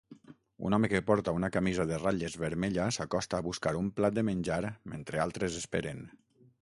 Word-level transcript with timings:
Un 0.67 0.75
home 0.75 0.87
que 0.93 1.01
porta 1.09 1.33
una 1.39 1.49
camisa 1.57 1.85
de 1.91 1.99
ratlles 2.03 2.37
vermella 2.45 2.87
s'acosta 2.97 3.41
a 3.43 3.45
buscar 3.49 3.75
un 3.83 3.93
plat 4.01 4.17
de 4.19 4.25
menjar 4.31 4.61
mentre 4.95 5.23
altres 5.27 5.59
esperen. 5.61 6.03